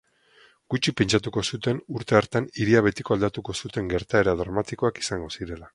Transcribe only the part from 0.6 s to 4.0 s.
Gutxik pentsatuko zuten urte hartan hiria betiko aldatuko zuten